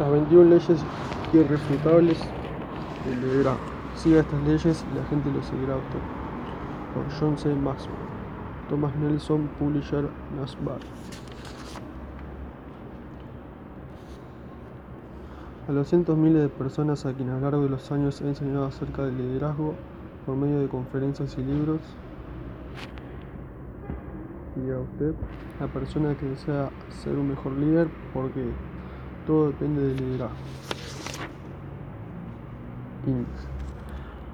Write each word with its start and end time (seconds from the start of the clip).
Las 0.00 0.10
21 0.10 0.48
leyes 0.48 0.82
irrefutables 1.34 2.18
del 3.04 3.20
liderazgo. 3.20 3.60
Siga 3.96 4.20
estas 4.20 4.42
leyes 4.44 4.86
y 4.90 4.96
la 4.96 5.04
gente 5.04 5.30
lo 5.30 5.42
seguirá 5.42 5.74
a 5.74 5.76
usted. 5.76 5.98
Por 6.94 7.04
John 7.20 7.36
C. 7.36 7.54
Maxwell. 7.54 7.98
Thomas 8.70 8.96
Nelson, 8.96 9.50
Publisher, 9.58 10.08
Nasbar. 10.38 10.78
A 15.68 15.72
los 15.72 15.86
cientos 15.86 16.16
miles 16.16 16.40
de 16.44 16.48
personas 16.48 17.04
a 17.04 17.12
quienes 17.12 17.34
a 17.34 17.36
lo 17.36 17.42
largo 17.42 17.64
de 17.64 17.68
los 17.68 17.92
años 17.92 18.22
he 18.22 18.28
enseñado 18.28 18.64
acerca 18.64 19.02
del 19.02 19.18
liderazgo 19.18 19.74
por 20.24 20.34
medio 20.34 20.60
de 20.60 20.68
conferencias 20.68 21.36
y 21.36 21.42
libros, 21.42 21.80
y 24.56 24.70
a 24.70 24.78
usted, 24.78 25.14
la 25.60 25.66
persona 25.66 26.14
que 26.14 26.24
desea 26.24 26.70
ser 27.02 27.18
un 27.18 27.28
mejor 27.28 27.52
líder, 27.52 27.88
porque 28.14 28.46
todo 29.26 29.48
depende 29.48 29.82
del 29.82 29.96
liderazgo. 29.96 30.36
Índice. 33.06 33.46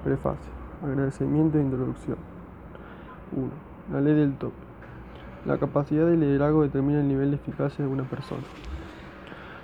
Prefacio. 0.03 0.51
Agradecimiento 0.83 1.57
e 1.57 1.61
introducción. 1.61 2.17
1. 3.35 3.49
La 3.91 4.01
ley 4.01 4.13
del 4.13 4.35
tope. 4.37 4.55
La 5.45 5.57
capacidad 5.57 6.05
de 6.05 6.17
liderazgo 6.17 6.63
determina 6.63 6.99
el 6.99 7.07
nivel 7.07 7.31
de 7.31 7.37
eficacia 7.37 7.85
de 7.85 7.91
una 7.91 8.03
persona. 8.03 8.43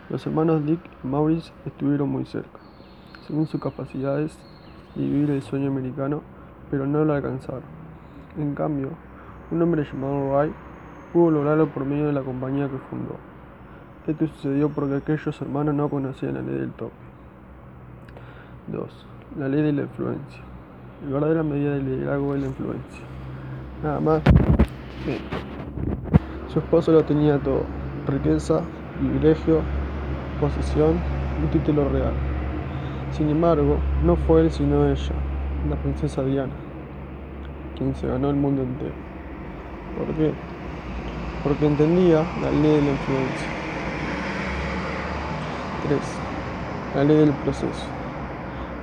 Los 0.09 0.25
hermanos 0.25 0.65
Dick 0.65 0.79
y 1.03 1.07
Maurice 1.07 1.51
estuvieron 1.65 2.09
muy 2.09 2.25
cerca, 2.25 2.59
según 3.27 3.47
sus 3.47 3.61
capacidades, 3.61 4.37
de 4.95 5.01
vivir 5.01 5.31
el 5.31 5.41
sueño 5.41 5.69
americano, 5.69 6.21
pero 6.69 6.85
no 6.85 7.03
lo 7.03 7.13
alcanzaron. 7.13 7.63
En 8.37 8.53
cambio, 8.53 8.89
un 9.51 9.61
hombre 9.61 9.85
llamado 9.85 10.29
Wright 10.29 10.53
pudo 11.11 11.31
lograrlo 11.31 11.67
por 11.67 11.85
medio 11.85 12.07
de 12.07 12.13
la 12.13 12.21
compañía 12.21 12.69
que 12.69 12.77
fundó. 12.89 13.17
Esto 14.05 14.27
sucedió 14.27 14.67
porque 14.67 14.95
aquellos 14.97 15.41
hermanos 15.41 15.75
no 15.75 15.87
conocían 15.87 16.33
la 16.33 16.41
ley 16.41 16.55
del 16.55 16.71
tope. 16.71 16.91
2. 18.67 19.05
La 19.39 19.47
ley 19.47 19.61
de 19.61 19.71
la 19.71 19.83
influencia. 19.83 20.41
La 21.05 21.13
verdadera 21.13 21.43
medida 21.43 21.75
del 21.75 21.85
liderazgo 21.85 22.35
es 22.35 22.41
la 22.41 22.47
influencia. 22.47 23.01
Nada 23.81 23.99
más. 24.01 24.21
Su 26.51 26.59
esposo 26.59 26.91
lo 26.91 27.03
tenía 27.05 27.39
todo. 27.39 27.63
Riqueza, 28.07 28.61
privilegio, 28.99 29.61
posición, 30.41 30.99
un 31.41 31.49
título 31.51 31.87
real. 31.87 32.13
Sin 33.11 33.29
embargo, 33.29 33.77
no 34.03 34.17
fue 34.17 34.41
él 34.41 34.51
sino 34.51 34.85
ella, 34.85 35.13
la 35.69 35.77
princesa 35.77 36.23
Diana, 36.23 36.51
quien 37.77 37.95
se 37.95 38.07
ganó 38.07 38.29
el 38.29 38.35
mundo 38.35 38.63
entero. 38.63 38.93
¿Por 39.97 40.13
qué? 40.15 40.33
Porque 41.43 41.67
entendía 41.67 42.25
la 42.41 42.51
ley 42.51 42.75
de 42.75 42.81
la 42.81 42.91
influencia. 42.91 43.62
3. 45.83 45.99
La 46.95 47.03
ley 47.03 47.17
del 47.17 47.33
proceso. 47.33 47.87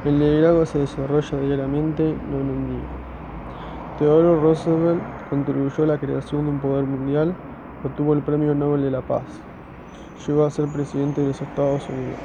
El 0.05 0.19
liderazgo 0.19 0.67
se 0.67 0.81
desarrolla 0.81 1.39
diariamente, 1.41 2.03
no 2.03 2.41
en 2.41 2.51
un 2.51 2.67
día. 2.69 2.89
Theodore 3.99 4.41
Roosevelt 4.41 5.03
contribuyó 5.31 5.85
a 5.85 5.87
la 5.87 5.99
creación 5.99 6.45
de 6.45 6.51
un 6.51 6.59
poder 6.61 6.85
mundial, 6.85 7.35
obtuvo 7.85 8.13
el 8.13 8.21
Premio 8.21 8.55
Nobel 8.55 8.83
de 8.83 8.91
la 8.91 9.01
Paz. 9.01 9.23
Llegó 10.27 10.45
a 10.45 10.51
ser 10.51 10.69
presidente 10.69 11.23
de 11.23 11.29
los 11.29 11.41
Estados 11.41 11.89
Unidos. 11.89 12.19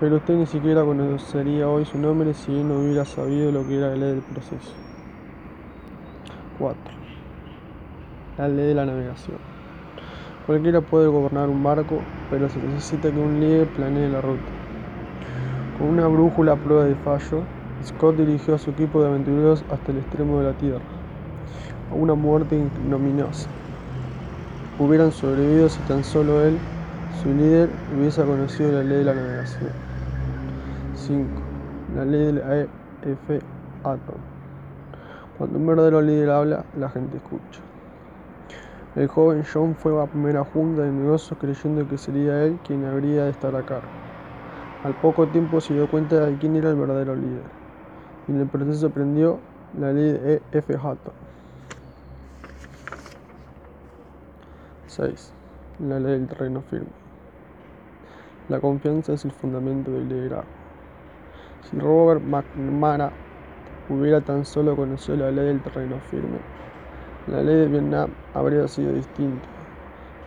Pero 0.00 0.16
usted 0.16 0.34
ni 0.34 0.46
siquiera 0.46 0.84
conocería 0.84 1.68
hoy 1.68 1.84
su 1.84 1.98
nombre 1.98 2.34
si 2.34 2.52
él 2.52 2.68
no 2.68 2.80
hubiera 2.80 3.04
sabido 3.04 3.52
lo 3.52 3.66
que 3.66 3.78
era 3.78 3.90
la 3.90 3.96
ley 3.96 4.10
del 4.10 4.22
proceso. 4.22 4.74
4. 6.58 6.80
La 8.38 8.48
ley 8.48 8.66
de 8.66 8.74
la 8.74 8.86
navegación. 8.86 9.57
Cualquiera 10.48 10.80
puede 10.80 11.08
gobernar 11.08 11.50
un 11.50 11.62
barco, 11.62 12.00
pero 12.30 12.48
se 12.48 12.58
necesita 12.58 13.12
que 13.12 13.20
un 13.20 13.38
líder 13.38 13.66
planee 13.68 14.08
la 14.08 14.22
ruta. 14.22 14.50
Con 15.76 15.88
una 15.88 16.06
brújula 16.08 16.52
a 16.52 16.56
prueba 16.56 16.84
de 16.84 16.94
fallo, 16.94 17.42
Scott 17.84 18.16
dirigió 18.16 18.54
a 18.54 18.58
su 18.58 18.70
equipo 18.70 19.02
de 19.02 19.08
aventureros 19.08 19.62
hasta 19.70 19.92
el 19.92 19.98
extremo 19.98 20.38
de 20.38 20.44
la 20.46 20.54
Tierra, 20.54 20.80
a 21.92 21.94
una 21.94 22.14
muerte 22.14 22.56
ignominiosa. 22.56 23.50
Hubieran 24.78 25.12
sobrevivido 25.12 25.68
si 25.68 25.82
tan 25.82 26.02
solo 26.02 26.42
él, 26.42 26.56
su 27.22 27.28
líder, 27.28 27.68
hubiese 27.94 28.24
conocido 28.24 28.72
la 28.72 28.84
ley 28.84 28.98
de 29.00 29.04
la 29.04 29.14
navegación. 29.14 29.72
5. 30.94 31.24
La 31.94 32.06
ley 32.06 32.24
de 32.24 32.32
la 32.32 32.60
EF 33.02 33.44
Atom. 33.84 34.16
Cuando 35.36 35.58
un 35.58 35.66
verdadero 35.66 36.00
líder 36.00 36.30
habla, 36.30 36.64
la 36.80 36.88
gente 36.88 37.18
escucha. 37.18 37.67
El 38.96 39.06
joven 39.06 39.44
John 39.44 39.74
fue 39.76 39.92
a 39.92 40.04
la 40.04 40.06
primera 40.06 40.44
junta 40.44 40.82
de 40.82 40.90
negocios 40.90 41.38
creyendo 41.38 41.86
que 41.86 41.98
sería 41.98 42.44
él 42.44 42.58
quien 42.66 42.84
habría 42.84 43.24
de 43.24 43.30
estar 43.30 43.54
a 43.54 43.62
cargo. 43.62 43.88
Al 44.82 44.94
poco 44.94 45.26
tiempo 45.28 45.60
se 45.60 45.74
dio 45.74 45.88
cuenta 45.90 46.26
de 46.26 46.36
quién 46.38 46.56
era 46.56 46.70
el 46.70 46.76
verdadero 46.76 47.14
líder, 47.14 47.42
y 48.26 48.32
en 48.32 48.40
el 48.40 48.46
proceso 48.46 48.86
aprendió 48.86 49.38
la 49.78 49.92
ley 49.92 50.12
de 50.12 50.34
E. 50.34 50.42
F. 50.52 50.74
Hutton. 50.74 51.12
6. 54.86 55.32
La 55.80 56.00
ley 56.00 56.12
del 56.12 56.26
terreno 56.26 56.62
firme. 56.62 56.88
La 58.48 58.60
confianza 58.60 59.12
es 59.12 59.24
el 59.24 59.32
fundamento 59.32 59.90
del 59.90 60.08
liderazgo. 60.08 60.48
Si 61.68 61.78
Robert 61.78 62.22
McNamara 62.22 63.12
hubiera 63.90 64.22
tan 64.22 64.44
solo 64.46 64.74
conocido 64.74 65.18
la 65.18 65.30
ley 65.30 65.46
del 65.46 65.60
terreno 65.60 66.00
firme, 66.10 66.38
la 67.30 67.42
ley 67.42 67.56
de 67.56 67.66
Vietnam 67.66 68.10
habría 68.32 68.66
sido 68.68 68.92
distinta 68.92 69.46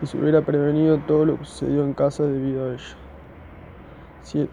y 0.00 0.06
se 0.06 0.16
hubiera 0.16 0.40
prevenido 0.42 0.98
todo 0.98 1.24
lo 1.24 1.38
que 1.38 1.44
sucedió 1.44 1.84
en 1.84 1.94
casa 1.94 2.24
debido 2.24 2.64
a 2.64 2.74
ella. 2.74 2.96
7. 4.22 4.48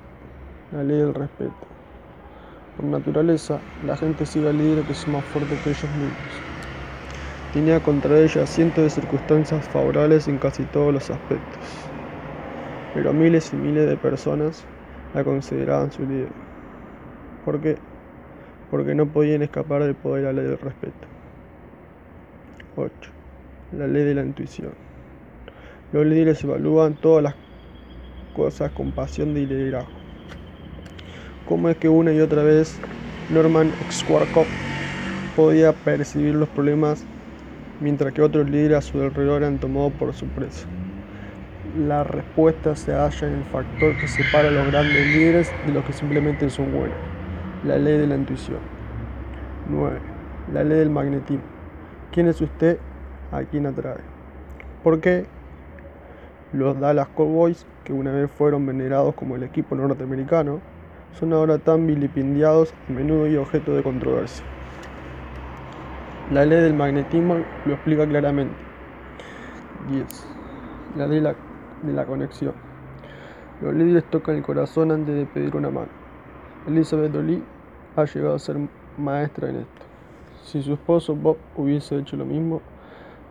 La 0.74 0.84
ley 0.84 0.98
del 0.98 1.14
respeto. 1.14 1.54
Por 2.76 2.86
naturaleza, 2.86 3.60
la 3.86 3.96
gente 3.98 4.26
sigue 4.26 4.50
al 4.50 4.58
líder 4.58 4.84
que 4.86 4.94
es 4.94 5.08
más 5.08 5.24
fuerte 5.26 5.56
que 5.64 5.70
ellos 5.70 5.92
mismos. 5.92 6.42
Tenía 7.54 7.80
contra 7.82 8.18
ella 8.18 8.46
cientos 8.48 8.84
de 8.84 8.90
circunstancias 8.90 9.68
favorables 9.68 10.28
en 10.28 10.38
casi 10.38 10.64
todos 10.64 10.94
los 10.94 11.10
aspectos, 11.10 11.60
pero 12.96 13.14
miles 13.14 13.54
y 13.54 13.58
miles 13.58 13.88
de 13.88 13.98
personas 13.98 14.64
la 15.14 15.24
consideraban 15.24 15.92
su 15.92 16.04
líder. 16.04 16.30
¿Por 17.46 17.60
qué? 17.60 17.78
Porque 18.72 18.96
no 18.96 19.08
podían 19.08 19.42
escapar 19.42 19.84
del 19.84 19.96
poder 19.96 20.26
a 20.26 20.34
la 20.34 20.42
ley 20.42 20.50
del 20.50 20.60
respeto. 20.60 21.19
8. 22.80 22.92
La 23.74 23.88
ley 23.88 24.04
de 24.04 24.16
la 24.16 24.22
intuición. 24.22 24.72
Los 25.92 26.06
líderes 26.06 26.44
evalúan 26.44 26.94
todas 26.96 27.24
las 27.24 27.36
cosas 28.34 28.72
con 28.72 28.92
pasión 28.92 29.34
de 29.34 29.42
liderazgo. 29.42 29.90
¿Cómo 31.48 31.68
es 31.70 31.78
que 31.78 31.90
una 31.90 32.14
y 32.14 32.22
otra 32.22 32.44
vez 32.44 32.80
Norman 33.32 33.72
Schwarzkopf 33.90 34.48
podía 35.36 35.74
percibir 35.74 36.36
los 36.36 36.48
problemas 36.50 37.06
mientras 37.82 38.14
que 38.14 38.22
otros 38.22 38.50
líderes 38.50 38.78
a 38.78 38.82
su 38.82 39.02
alrededor 39.02 39.42
eran 39.42 39.60
tomados 39.60 39.92
por 39.94 40.14
sorpresa? 40.14 40.66
La 41.78 42.04
respuesta 42.04 42.76
se 42.76 42.94
halla 42.94 43.28
en 43.28 43.34
el 43.34 43.44
factor 43.46 43.98
que 43.98 44.08
separa 44.08 44.48
a 44.48 44.52
los 44.52 44.68
grandes 44.68 45.06
líderes 45.08 45.52
de 45.66 45.74
los 45.74 45.84
que 45.84 45.94
simplemente 45.94 46.50
son 46.50 46.72
buenos, 46.72 46.98
la 47.66 47.78
ley 47.78 47.98
de 47.98 48.08
la 48.08 48.16
intuición. 48.16 48.60
9. 49.68 50.00
La 50.54 50.64
ley 50.64 50.80
del 50.80 50.90
magnetismo. 50.90 51.59
¿Quién 52.12 52.28
es 52.28 52.42
usted? 52.42 52.80
¿A 53.32 53.44
quién 53.44 53.68
atrae? 53.68 54.00
¿Por 54.84 55.00
qué? 55.00 55.26
Los 56.54 56.80
Dallas 56.80 57.08
Cowboys, 57.10 57.68
que 57.84 57.94
una 57.94 58.12
vez 58.12 58.32
fueron 58.32 58.66
venerados 58.66 59.14
como 59.14 59.36
el 59.36 59.44
equipo 59.44 59.76
norteamericano, 59.76 60.60
son 61.20 61.34
ahora 61.34 61.60
tan 61.60 61.86
vilipendiados, 61.86 62.74
a 62.88 62.92
menudo 62.92 63.28
y 63.28 63.36
objeto 63.36 63.76
de 63.76 63.84
controversia. 63.84 64.44
La 66.32 66.46
ley 66.46 66.62
del 66.62 66.74
magnetismo 66.74 67.44
lo 67.66 67.74
explica 67.74 68.08
claramente. 68.08 68.56
10. 69.92 70.28
La 70.98 71.06
ley 71.08 71.22
de 71.84 71.94
la, 71.94 72.06
conexión. 72.06 72.54
Los 73.62 73.76
líderes 73.76 74.04
tocan 74.06 74.36
el 74.36 74.44
corazón 74.44 74.92
antes 74.92 75.16
de 75.16 75.26
pedir 75.28 75.56
una 75.56 75.70
mano. 75.70 75.90
Elizabeth 76.68 77.14
Lee 77.16 77.44
ha 77.96 78.06
llegado 78.06 78.36
a 78.36 78.40
ser 78.40 78.58
maestra 78.98 79.50
en 79.50 79.58
esto. 79.58 79.89
Si 80.44 80.62
su 80.62 80.74
esposo 80.74 81.16
Bob 81.16 81.38
hubiese 81.56 81.98
hecho 81.98 82.18
lo 82.18 82.26
mismo, 82.26 82.62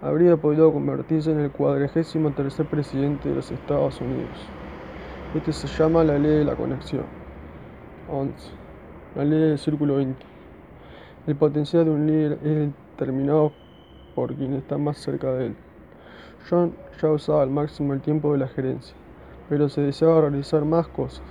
habría 0.00 0.36
podido 0.36 0.72
convertirse 0.72 1.32
en 1.32 1.40
el 1.40 1.50
cuadragésimo 1.50 2.30
tercer 2.32 2.66
presidente 2.66 3.28
de 3.28 3.34
los 3.34 3.50
Estados 3.50 4.00
Unidos. 4.00 4.38
Este 5.34 5.52
se 5.52 5.66
llama 5.66 6.04
la 6.04 6.18
ley 6.18 6.38
de 6.38 6.44
la 6.44 6.54
conexión. 6.54 7.04
11. 8.10 8.34
La 9.16 9.24
ley 9.24 9.40
del 9.40 9.58
círculo 9.58 9.96
20. 9.96 10.24
El 11.26 11.36
potencial 11.36 11.84
de 11.84 11.90
un 11.90 12.06
líder 12.06 12.38
es 12.42 12.72
determinado 12.96 13.52
por 14.14 14.34
quien 14.34 14.54
está 14.54 14.78
más 14.78 14.98
cerca 14.98 15.32
de 15.34 15.46
él. 15.46 15.56
John 16.48 16.74
ya 17.02 17.10
usaba 17.10 17.42
al 17.42 17.50
máximo 17.50 17.92
el 17.92 18.00
tiempo 18.00 18.32
de 18.32 18.38
la 18.38 18.48
gerencia, 18.48 18.96
pero 19.48 19.68
se 19.68 19.82
deseaba 19.82 20.22
realizar 20.22 20.64
más 20.64 20.88
cosas. 20.88 21.22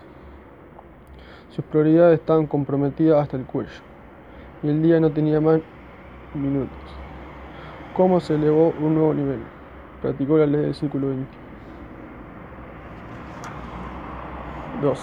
Sus 1.49 1.65
prioridades 1.65 2.19
estaban 2.19 2.45
comprometidas 2.45 3.21
hasta 3.21 3.37
el 3.37 3.45
cuello, 3.45 3.81
y 4.63 4.69
el 4.69 4.81
día 4.81 4.99
no 4.99 5.11
tenía 5.11 5.39
más 5.39 5.59
minutos. 6.33 6.77
¿Cómo 7.95 8.19
se 8.19 8.35
elevó 8.35 8.73
un 8.79 8.95
nuevo 8.95 9.13
nivel? 9.13 9.39
Practicó 10.01 10.37
la 10.37 10.45
ley 10.45 10.61
del 10.61 10.75
círculo 10.75 11.07
20. 11.07 11.27
12. 14.81 15.01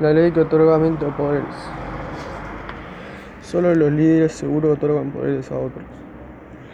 La 0.00 0.12
ley 0.12 0.32
que 0.32 0.40
otorga 0.40 0.78
de 0.78 0.90
poderes. 1.12 1.54
Solo 3.40 3.74
los 3.74 3.92
líderes 3.92 4.32
seguros 4.32 4.76
otorgan 4.76 5.12
poderes 5.12 5.52
a 5.52 5.58
otros. 5.58 5.84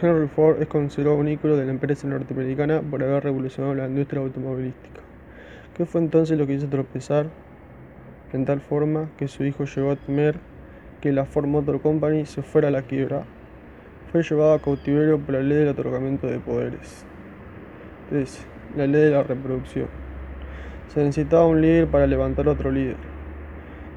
Henry 0.01 0.27
Ford 0.27 0.59
es 0.59 0.67
considerado 0.67 1.17
un 1.17 1.27
ícono 1.27 1.55
de 1.55 1.65
la 1.65 1.71
empresa 1.71 2.07
norteamericana 2.07 2.81
por 2.81 3.03
haber 3.03 3.23
revolucionado 3.23 3.75
la 3.75 3.85
industria 3.85 4.23
automovilística. 4.23 5.01
¿Qué 5.77 5.85
fue 5.85 6.01
entonces 6.01 6.39
lo 6.39 6.47
que 6.47 6.53
hizo 6.53 6.67
tropezar 6.67 7.27
en 8.33 8.45
tal 8.45 8.61
forma 8.61 9.09
que 9.17 9.27
su 9.27 9.43
hijo 9.43 9.65
llegó 9.65 9.91
a 9.91 9.95
temer 9.97 10.39
que 11.01 11.11
la 11.11 11.25
Ford 11.25 11.47
Motor 11.47 11.81
Company 11.81 12.25
se 12.25 12.43
fuera 12.43 12.67
a 12.67 12.71
la 12.71 12.83
quiebra? 12.83 13.23
Fue 14.11 14.23
llevado 14.23 14.53
a 14.53 14.59
cautiverio 14.59 15.19
por 15.19 15.33
la 15.33 15.41
ley 15.41 15.57
del 15.57 15.69
otorgamiento 15.69 16.27
de 16.27 16.39
poderes. 16.39 17.05
3. 18.09 18.45
La 18.77 18.87
ley 18.87 19.01
de 19.01 19.11
la 19.11 19.23
reproducción. 19.23 19.87
Se 20.89 21.03
necesitaba 21.03 21.47
un 21.47 21.61
líder 21.61 21.87
para 21.87 22.05
levantar 22.05 22.47
otro 22.47 22.71
líder. 22.71 22.97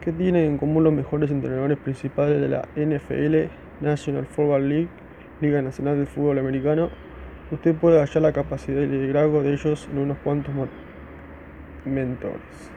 ¿Qué 0.01 0.13
tienen 0.13 0.45
en 0.45 0.59
común 0.59 0.85
los 0.85 0.93
mejores 0.93 1.31
entrenadores 1.31 1.79
principales 1.79 2.41
de 2.41 2.49
la 2.49 2.69
NFL, 2.77 3.51
National 3.81 4.27
Football 4.27 4.69
League, 4.69 4.89
Liga 5.41 5.61
Nacional 5.63 5.99
de 5.99 6.07
Fútbol 6.07 6.39
Americano? 6.39 6.91
Usted 7.51 7.75
puede 7.75 8.01
hallar 8.01 8.23
la 8.23 8.33
capacidad 8.33 8.81
de 8.81 8.87
liderazgo 8.87 9.43
de 9.43 9.53
ellos 9.53 9.89
en 9.93 9.99
unos 9.99 10.19
cuantos 10.19 10.55
mentores. 11.85 12.74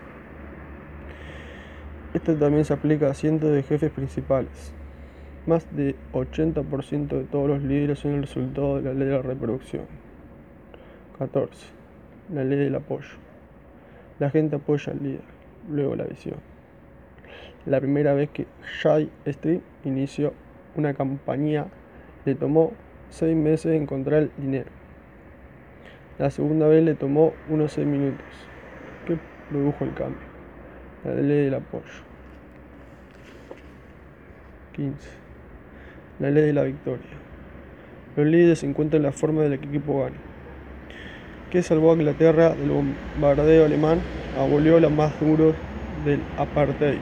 Esto 2.18 2.36
también 2.36 2.66
se 2.66 2.74
aplica 2.74 3.12
a 3.12 3.14
cientos 3.14 3.52
de 3.52 3.62
jefes 3.62 3.92
principales. 3.92 4.74
Más 5.46 5.68
de 5.76 5.96
80% 6.14 7.10
de 7.10 7.26
todos 7.26 7.48
los 7.48 7.62
líderes 7.62 8.00
son 8.00 8.16
el 8.16 8.22
resultado 8.24 8.78
de 8.78 8.82
la 8.82 8.94
ley 8.94 9.08
de 9.08 9.18
la 9.18 9.22
reproducción. 9.22 9.84
14. 11.20 11.68
La 12.34 12.44
ley 12.44 12.58
del 12.58 12.74
apoyo. 12.74 13.20
La 14.18 14.32
gente 14.32 14.56
apoya 14.56 14.94
al 14.94 15.04
líder, 15.04 15.22
luego 15.70 15.96
la 15.96 16.06
visión. 16.06 16.38
La 17.68 17.80
primera 17.80 18.16
vez 18.16 18.32
que 18.32 18.48
Jay 18.82 19.12
Street 19.26 19.62
inició 19.86 20.34
una 20.76 20.96
campaña 20.96 21.68
le 22.26 22.34
tomó 22.34 22.72
seis 23.12 23.36
meses 23.36 23.80
encontrar 23.80 24.24
el 24.24 24.32
dinero. 24.38 24.72
La 26.18 26.32
segunda 26.32 26.68
vez 26.68 26.84
le 26.84 26.96
tomó 26.96 27.34
unos 27.48 27.74
seis 27.74 27.86
minutos. 27.86 28.26
¿Qué 29.06 29.20
produjo 29.52 29.84
el 29.84 29.94
cambio? 29.94 30.28
La 31.06 31.14
ley 31.14 31.46
del 31.46 31.54
apoyo. 31.54 32.07
15. 34.78 34.96
La 36.20 36.30
ley 36.30 36.46
de 36.46 36.54
la 36.54 36.64
victoria. 36.64 37.06
Los 38.16 38.26
líderes 38.26 38.64
encuentran 38.64 39.04
la 39.04 39.12
forma 39.12 39.42
del 39.42 39.60
que 39.60 39.68
equipo 39.68 40.02
gane. 40.02 40.16
¿Qué 41.52 41.62
salvó 41.62 41.92
a 41.92 41.96
Inglaterra 41.96 42.56
del 42.56 42.70
bombardeo 42.70 43.66
alemán? 43.66 44.00
Abolió 44.40 44.80
la 44.80 44.90
más 44.90 45.20
duro 45.20 45.54
del 46.06 46.22
apartheid 46.38 47.00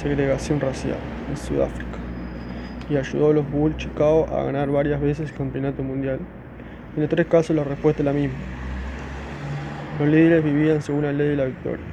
segregación 0.00 0.60
racial 0.60 0.96
en 1.28 1.36
Sudáfrica 1.36 1.98
y 2.88 2.96
ayudó 2.96 3.30
a 3.30 3.34
los 3.34 3.50
Bulls 3.50 3.76
Chicago 3.76 4.26
a 4.32 4.44
ganar 4.44 4.70
varias 4.70 5.00
veces 5.00 5.30
el 5.30 5.36
campeonato 5.36 5.82
mundial. 5.82 6.18
En 6.96 7.02
los 7.02 7.10
tres 7.10 7.26
casos 7.26 7.54
la 7.54 7.64
respuesta 7.64 8.02
es 8.02 8.06
la 8.06 8.12
misma. 8.12 8.38
Los 9.98 10.08
líderes 10.08 10.42
vivían 10.42 10.82
según 10.82 11.02
la 11.02 11.12
ley 11.12 11.28
de 11.28 11.36
la 11.36 11.44
victoria. 11.44 11.84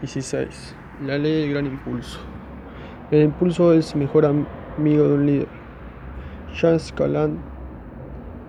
16. 0.00 0.74
La 1.04 1.18
ley 1.18 1.42
del 1.42 1.50
gran 1.50 1.66
impulso. 1.66 2.20
El 3.10 3.22
impulso 3.22 3.72
es 3.72 3.94
mejor 3.96 4.26
amigo 4.26 5.08
de 5.08 5.14
un 5.14 5.26
líder. 5.26 5.48
Jean 6.54 6.80
Scalan 6.80 7.38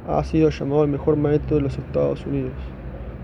ha 0.08 0.24
sido 0.24 0.50
llamado 0.50 0.84
el 0.84 0.92
mejor 0.92 1.18
maestro 1.18 1.58
de 1.58 1.64
los 1.64 1.78
Estados 1.78 2.26
Unidos 2.26 2.54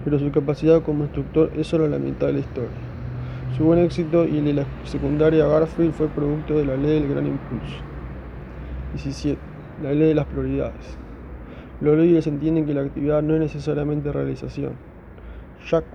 pero 0.03 0.19
su 0.19 0.31
capacidad 0.31 0.81
como 0.81 1.03
instructor 1.03 1.51
es 1.55 1.67
solo 1.67 1.87
la 1.87 1.97
mitad 1.97 2.27
de 2.27 2.33
la 2.33 2.39
historia. 2.39 2.69
Su 3.57 3.63
buen 3.65 3.79
éxito 3.79 4.25
y 4.25 4.37
el 4.37 4.45
de 4.45 4.53
la 4.53 4.65
secundaria 4.83 5.45
Garfield 5.45 5.93
fue 5.93 6.07
producto 6.07 6.57
de 6.57 6.65
la 6.65 6.75
ley 6.75 6.99
del 6.99 7.09
gran 7.09 7.27
impulso. 7.27 7.77
17. 8.93 9.39
La 9.81 9.93
ley 9.93 10.09
de 10.09 10.15
las 10.15 10.25
prioridades. 10.25 10.97
Los 11.81 11.97
líderes 11.97 12.27
entienden 12.27 12.65
que 12.65 12.73
la 12.73 12.81
actividad 12.81 13.21
no 13.21 13.35
es 13.35 13.39
necesariamente 13.39 14.11
realización. 14.11 14.73
Jack 15.69 15.85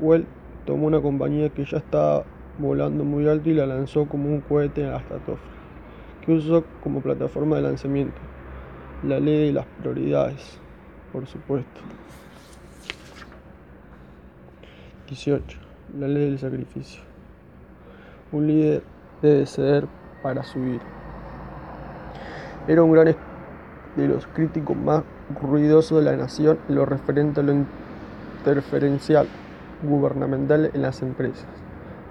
tomó 0.68 0.86
una 0.86 1.00
compañía 1.00 1.48
que 1.48 1.64
ya 1.64 1.78
estaba 1.78 2.24
volando 2.58 3.02
muy 3.02 3.26
alto 3.26 3.48
y 3.48 3.54
la 3.54 3.64
lanzó 3.64 4.04
como 4.04 4.28
un 4.28 4.42
cohete 4.42 4.84
a 4.84 4.90
la 4.90 4.96
estratosfera, 4.98 5.50
que 6.20 6.32
usó 6.32 6.62
como 6.82 7.00
plataforma 7.00 7.56
de 7.56 7.62
lanzamiento. 7.62 8.18
La 9.02 9.18
ley 9.18 9.46
de 9.46 9.52
las 9.54 9.64
prioridades, 9.80 10.58
por 11.10 11.26
supuesto. 11.26 11.80
18. 15.08 15.58
La 15.98 16.06
ley 16.06 16.26
del 16.26 16.38
sacrificio. 16.38 17.00
Un 18.30 18.48
líder 18.48 18.82
debe 19.22 19.46
ceder 19.46 19.86
para 20.22 20.44
subir. 20.44 20.82
Era 22.66 22.82
un 22.82 22.92
gran 22.92 23.16
de 23.96 24.06
los 24.06 24.26
críticos 24.26 24.76
más 24.76 25.02
ruidosos 25.40 26.04
de 26.04 26.10
la 26.10 26.16
nación 26.18 26.58
en 26.68 26.74
lo 26.74 26.84
referente 26.84 27.40
a 27.40 27.42
lo 27.42 27.54
interferencial 27.54 29.26
gubernamental 29.82 30.70
en 30.72 30.82
las 30.82 31.02
empresas. 31.02 31.46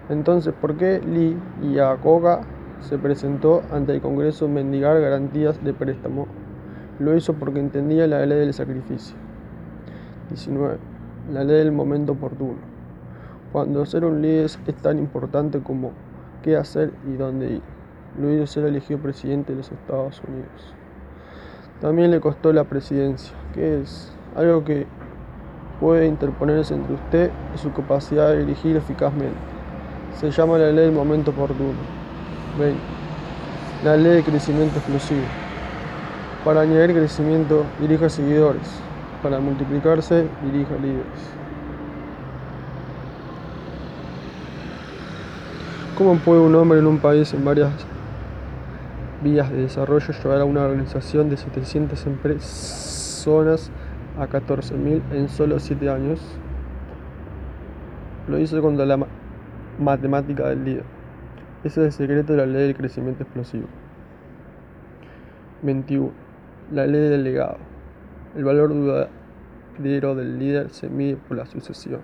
Entonces, 0.09 0.53
¿por 0.53 0.77
qué 0.77 1.01
Lee 1.01 1.37
Iacocca 1.61 2.41
se 2.81 2.97
presentó 2.97 3.61
ante 3.71 3.93
el 3.93 4.01
Congreso 4.01 4.47
mendigar 4.47 4.99
garantías 5.01 5.63
de 5.63 5.73
préstamo? 5.73 6.27
Lo 6.99 7.15
hizo 7.15 7.33
porque 7.33 7.59
entendía 7.59 8.07
la 8.07 8.25
ley 8.25 8.39
del 8.39 8.53
sacrificio. 8.53 9.15
19. 10.29 10.77
La 11.31 11.43
ley 11.43 11.57
del 11.57 11.71
momento 11.71 12.13
oportuno. 12.13 12.57
Cuando 13.51 13.85
ser 13.85 14.05
un 14.05 14.21
líder 14.21 14.45
es 14.45 14.59
tan 14.81 14.99
importante 14.99 15.59
como 15.59 15.91
qué 16.41 16.55
hacer 16.55 16.91
y 17.07 17.17
dónde 17.17 17.53
ir. 17.53 17.61
Luis 18.19 18.49
ser 18.49 18.65
elegido 18.65 18.99
presidente 18.99 19.51
de 19.51 19.57
los 19.57 19.71
Estados 19.71 20.21
Unidos. 20.27 20.73
También 21.81 22.09
le 22.09 22.19
costó 22.19 22.51
la 22.51 22.63
presidencia, 22.63 23.35
que 23.53 23.81
es 23.81 24.11
algo 24.35 24.63
que 24.63 24.87
puede 25.79 26.07
interponerse 26.07 26.73
entre 26.73 26.95
usted 26.95 27.31
y 27.53 27.57
su 27.57 27.71
capacidad 27.71 28.29
de 28.29 28.39
dirigir 28.39 28.75
eficazmente. 28.75 29.37
Se 30.19 30.31
llama 30.31 30.57
la 30.57 30.71
ley 30.71 30.85
del 30.85 30.91
momento 30.91 31.31
oportuno. 31.31 31.73
20. 32.57 32.79
La 33.83 33.95
ley 33.95 34.13
de 34.13 34.23
crecimiento 34.23 34.77
explosivo. 34.77 35.21
Para 36.43 36.61
añadir 36.61 36.95
crecimiento, 36.95 37.63
dirija 37.79 38.09
seguidores. 38.09 38.67
Para 39.21 39.39
multiplicarse, 39.39 40.27
dirija 40.43 40.75
líderes. 40.75 41.37
¿Cómo 45.97 46.15
puede 46.15 46.41
un 46.41 46.55
hombre 46.55 46.79
en 46.79 46.87
un 46.87 46.99
país 46.99 47.33
en 47.33 47.43
varias 47.43 47.71
vías 49.23 49.49
de 49.51 49.63
desarrollo 49.63 50.13
llevar 50.13 50.41
a 50.41 50.45
una 50.45 50.61
organización 50.61 51.29
de 51.29 51.37
700 51.37 52.05
personas 52.21 53.71
a 54.19 54.27
14.000 54.27 55.01
en 55.11 55.29
solo 55.29 55.59
7 55.59 55.89
años? 55.89 56.19
Lo 58.27 58.39
hizo 58.39 58.61
contra 58.61 58.85
la 58.85 58.99
matemática 59.79 60.49
del 60.49 60.65
líder. 60.65 60.83
Ese 61.63 61.81
es 61.81 61.85
el 61.87 61.91
secreto 61.91 62.33
de 62.33 62.39
la 62.39 62.45
ley 62.45 62.63
del 62.67 62.75
crecimiento 62.75 63.23
explosivo. 63.23 63.67
21. 65.61 66.11
La 66.71 66.85
ley 66.85 67.09
del 67.09 67.23
legado. 67.23 67.57
El 68.35 68.43
valor 68.43 68.73
duradero 68.73 70.15
del 70.15 70.39
líder 70.39 70.69
se 70.69 70.89
mide 70.89 71.15
por 71.15 71.37
la 71.37 71.45
sucesión. 71.45 72.01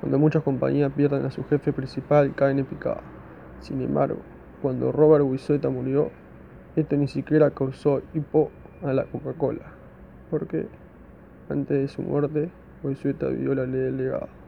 Cuando 0.00 0.18
muchas 0.18 0.42
compañías 0.42 0.92
pierden 0.92 1.24
a 1.26 1.30
su 1.30 1.44
jefe 1.44 1.72
principal, 1.72 2.34
caen 2.34 2.58
en 2.58 2.64
picada. 2.64 3.02
Sin 3.60 3.82
embargo, 3.82 4.20
cuando 4.62 4.92
Robert 4.92 5.24
Wisueta 5.24 5.68
murió, 5.68 6.10
esto 6.76 6.96
ni 6.96 7.08
siquiera 7.08 7.50
causó 7.50 8.02
hipo 8.14 8.50
a 8.82 8.92
la 8.92 9.04
Coca-Cola, 9.04 9.72
porque 10.30 10.68
antes 11.50 11.78
de 11.78 11.88
su 11.88 12.02
muerte, 12.02 12.48
Wisueta 12.82 13.28
vivió 13.28 13.54
la 13.54 13.66
ley 13.66 13.80
del 13.80 13.96
legado. 13.96 14.39